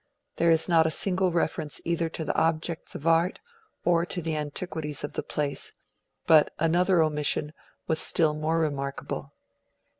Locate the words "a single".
0.87-1.31